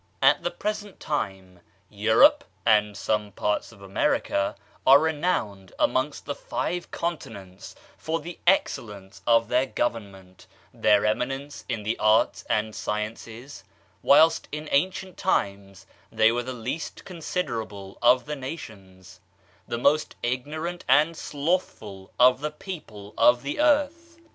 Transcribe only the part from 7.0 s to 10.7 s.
tinents for the excellence of their government,